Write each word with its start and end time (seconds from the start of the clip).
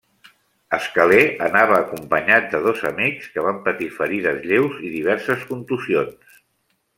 Escalé 0.75 1.19
anava 1.47 1.75
acompanyat 1.81 2.47
de 2.53 2.61
dos 2.69 2.81
amics 2.91 3.29
que 3.35 3.45
van 3.49 3.59
patir 3.69 3.91
ferides 3.99 4.41
lleus 4.53 4.81
i 4.89 4.91
diverses 4.95 5.45
contusions. 5.53 6.35